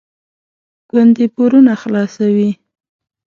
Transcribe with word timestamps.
ګوندې 0.89 1.25
پورونه 1.35 1.73
خلاصوي. 1.81 2.49